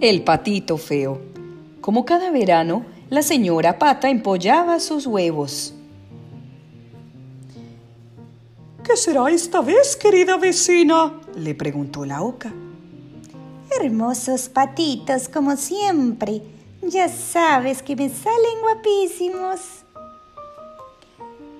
[0.00, 1.20] El patito feo.
[1.82, 5.74] Como cada verano, la señora Pata empollaba sus huevos.
[8.82, 11.20] ¿Qué será esta vez, querida vecina?
[11.36, 12.50] le preguntó la oca.
[13.78, 16.40] Hermosos patitos, como siempre.
[16.80, 19.60] Ya sabes que me salen guapísimos.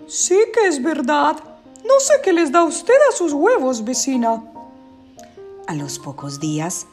[0.06, 1.36] Sí que es verdad.
[1.84, 4.42] No sé qué les da usted a sus huevos, vecina.
[5.66, 6.86] A los pocos días,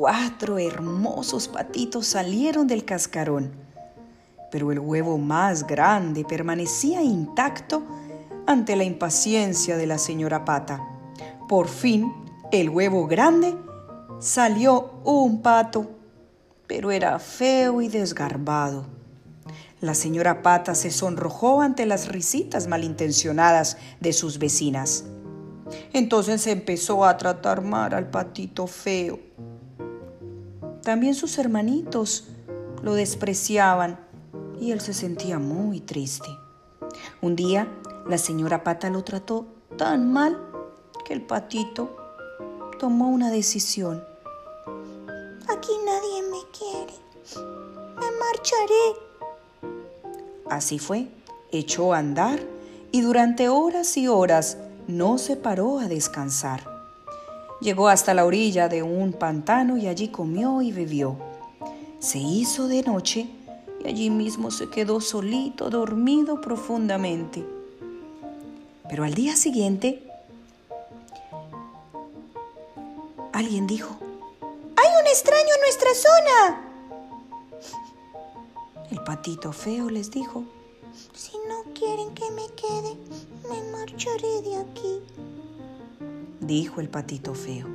[0.00, 3.52] cuatro hermosos patitos salieron del cascarón,
[4.50, 7.82] pero el huevo más grande permanecía intacto
[8.46, 10.80] ante la impaciencia de la señora Pata.
[11.50, 12.10] Por fin,
[12.50, 13.54] el huevo grande
[14.20, 15.90] salió un pato,
[16.66, 18.86] pero era feo y desgarbado.
[19.82, 25.04] La señora Pata se sonrojó ante las risitas malintencionadas de sus vecinas.
[25.92, 29.29] Entonces empezó a tratar mal al patito feo.
[30.82, 32.28] También sus hermanitos
[32.82, 34.00] lo despreciaban
[34.60, 36.28] y él se sentía muy triste.
[37.20, 37.68] Un día
[38.08, 40.38] la señora Pata lo trató tan mal
[41.04, 41.96] que el patito
[42.78, 44.02] tomó una decisión.
[45.48, 46.94] Aquí nadie me quiere.
[47.96, 49.10] Me marcharé.
[50.48, 51.08] Así fue,
[51.52, 52.40] echó a andar
[52.90, 54.56] y durante horas y horas
[54.88, 56.79] no se paró a descansar.
[57.60, 61.16] Llegó hasta la orilla de un pantano y allí comió y bebió.
[61.98, 63.28] Se hizo de noche
[63.84, 67.44] y allí mismo se quedó solito, dormido profundamente.
[68.88, 70.02] Pero al día siguiente,
[73.34, 73.94] alguien dijo,
[74.40, 76.66] ¡Hay un extraño en nuestra zona!
[78.90, 80.44] El patito feo les dijo,
[81.14, 82.96] Si no quieren que me quede,
[83.50, 85.02] me marcharé de aquí
[86.50, 87.68] dijo el patito feo.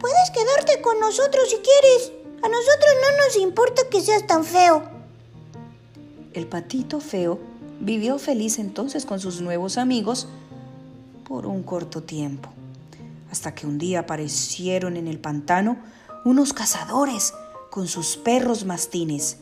[0.00, 2.12] Puedes quedarte con nosotros si quieres.
[2.42, 4.82] A nosotros no nos importa que seas tan feo.
[6.32, 7.38] El patito feo
[7.80, 10.26] vivió feliz entonces con sus nuevos amigos
[11.28, 12.48] por un corto tiempo,
[13.30, 15.76] hasta que un día aparecieron en el pantano
[16.24, 17.34] unos cazadores
[17.70, 19.36] con sus perros mastines.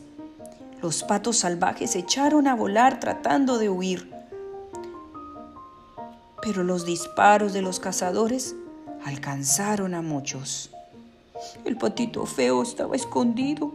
[0.81, 4.14] Los patos salvajes echaron a volar tratando de huir
[6.45, 8.55] pero los disparos de los cazadores
[9.03, 10.69] alcanzaron a muchos.
[11.65, 13.73] El patito feo estaba escondido.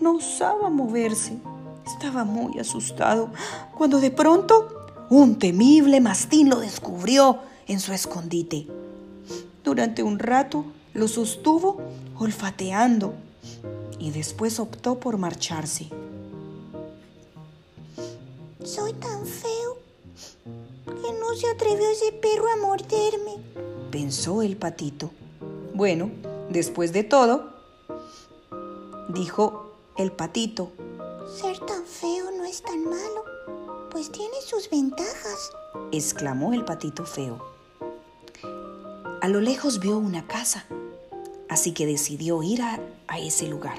[0.00, 1.36] No osaba moverse.
[1.84, 3.30] Estaba muy asustado
[3.76, 4.68] cuando de pronto
[5.10, 8.68] un temible mastín lo descubrió en su escondite.
[9.64, 11.80] Durante un rato lo sostuvo
[12.16, 13.14] olfateando
[13.98, 15.88] y después optó por marcharse.
[18.62, 19.78] Soy tan feo
[21.28, 23.36] no se atrevió ese perro a morderme,
[23.90, 25.10] pensó el patito.
[25.74, 26.10] Bueno,
[26.48, 27.52] después de todo,
[29.10, 30.72] dijo el patito.
[31.36, 33.24] Ser tan feo no es tan malo,
[33.90, 35.50] pues tiene sus ventajas,
[35.92, 37.44] exclamó el patito feo.
[39.20, 40.64] A lo lejos vio una casa,
[41.50, 43.78] así que decidió ir a, a ese lugar.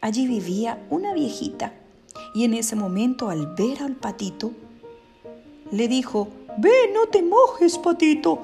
[0.00, 1.74] Allí vivía una viejita
[2.34, 4.52] y en ese momento al ver al patito
[5.72, 6.28] le dijo,
[6.58, 8.38] Ven, no te mojes, patito.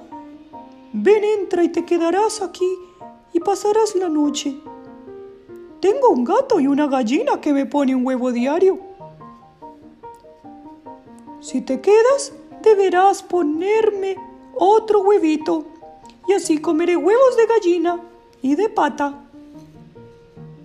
[0.92, 2.68] Ven, entra y te quedarás aquí
[3.32, 4.56] y pasarás la noche.
[5.80, 8.78] Tengo un gato y una gallina que me pone un huevo diario.
[11.40, 14.16] Si te quedas, deberás ponerme
[14.56, 15.66] otro huevito
[16.26, 18.00] y así comeré huevos de gallina
[18.42, 19.20] y de pata.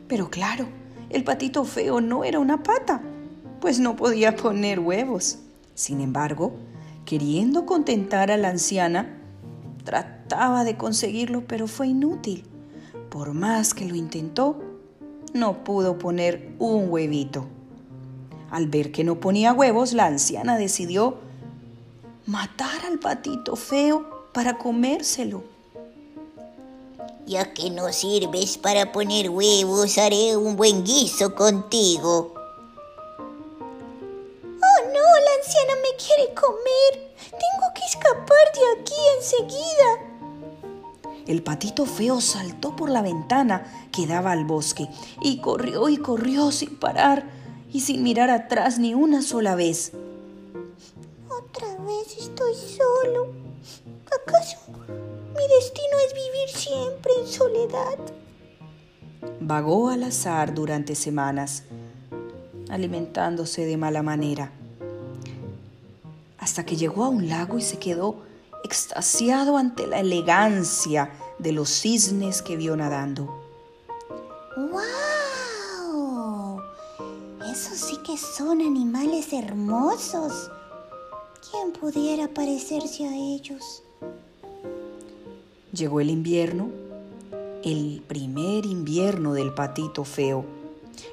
[0.07, 0.65] Pero claro,
[1.09, 3.01] el patito feo no era una pata,
[3.59, 5.39] pues no podía poner huevos.
[5.75, 6.53] Sin embargo,
[7.05, 9.19] queriendo contentar a la anciana,
[9.83, 12.45] trataba de conseguirlo, pero fue inútil.
[13.09, 14.59] Por más que lo intentó,
[15.33, 17.45] no pudo poner un huevito.
[18.51, 21.17] Al ver que no ponía huevos, la anciana decidió
[22.25, 25.43] matar al patito feo para comérselo.
[27.25, 32.42] Ya que no sirves para poner huevos, haré un buen guiso contigo.
[39.23, 39.99] Enseguida.
[41.25, 44.89] El patito feo saltó por la ventana que daba al bosque
[45.21, 47.23] y corrió y corrió sin parar
[47.71, 49.93] y sin mirar atrás ni una sola vez.
[51.29, 53.31] Otra vez estoy solo.
[54.07, 57.97] ¿Acaso mi destino es vivir siempre en soledad?
[59.39, 61.63] Vagó al azar durante semanas,
[62.69, 64.51] alimentándose de mala manera
[66.43, 68.17] hasta que llegó a un lago y se quedó
[68.63, 73.43] extasiado ante la elegancia de los cisnes que vio nadando.
[74.57, 74.83] ¡Wow!
[77.51, 80.49] Esos sí que son animales hermosos.
[81.49, 83.83] ¿Quién pudiera parecerse a ellos?
[85.71, 86.69] Llegó el invierno,
[87.63, 90.45] el primer invierno del patito feo.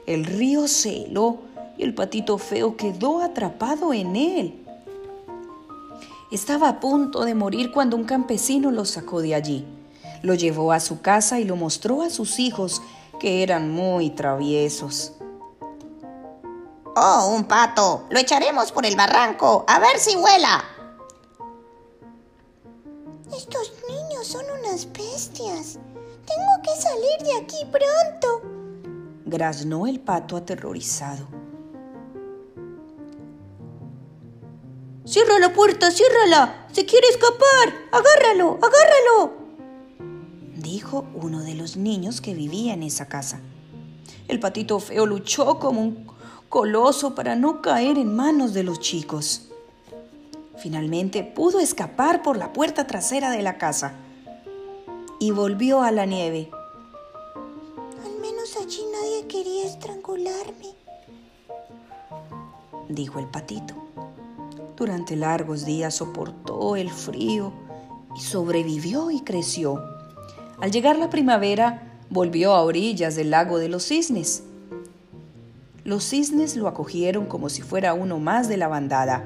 [0.06, 1.38] El río se heló
[1.78, 4.66] y el patito feo quedó atrapado en él.
[6.30, 9.66] Estaba a punto de morir cuando un campesino lo sacó de allí.
[10.22, 12.82] Lo llevó a su casa y lo mostró a sus hijos,
[13.18, 15.14] que eran muy traviesos.
[16.94, 18.06] Oh, un pato.
[18.10, 20.62] Lo echaremos por el barranco, a ver si vuela.
[23.36, 25.78] Estos niños son unas bestias.
[26.26, 28.42] Tengo que salir de aquí pronto.
[29.24, 31.39] Graznó el pato aterrorizado.
[35.10, 36.68] Cierra la puerta, ciérrala.
[36.70, 37.74] Se quiere escapar.
[37.90, 39.32] Agárralo, agárralo.
[40.54, 43.40] Dijo uno de los niños que vivía en esa casa.
[44.28, 46.06] El patito feo luchó como un
[46.48, 49.48] coloso para no caer en manos de los chicos.
[50.58, 53.94] Finalmente pudo escapar por la puerta trasera de la casa
[55.18, 56.52] y volvió a la nieve.
[58.04, 60.72] Al menos allí nadie quería estrangularme,
[62.88, 63.89] dijo el patito.
[64.80, 67.52] Durante largos días soportó el frío
[68.16, 69.84] y sobrevivió y creció.
[70.58, 74.42] Al llegar la primavera, volvió a orillas del lago de los cisnes.
[75.84, 79.22] Los cisnes lo acogieron como si fuera uno más de la bandada.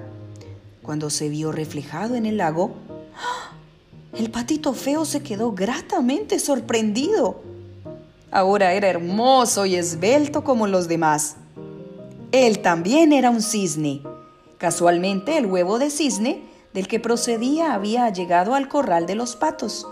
[0.83, 2.73] Cuando se vio reflejado en el lago,
[3.17, 3.53] ¡ah!
[4.13, 7.43] el patito feo se quedó gratamente sorprendido.
[8.33, 11.37] Ahora era hermoso y esbelto como los demás.
[12.33, 14.03] Él también era un cisne
[14.65, 19.87] Casualmente el huevo de cisne del que procedía había llegado al corral de los patos.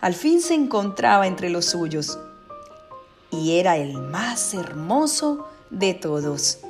[0.00, 2.18] Al fin se encontraba entre los suyos
[3.30, 6.60] y era el más hermoso de todos.